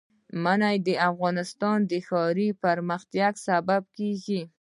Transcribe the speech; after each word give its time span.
منی 0.43 0.77
د 0.87 0.89
افغانستان 1.09 1.77
د 1.91 1.93
ښاري 2.07 2.47
پراختیا 2.61 3.27
سبب 3.47 3.83
کېږي. 3.97 4.41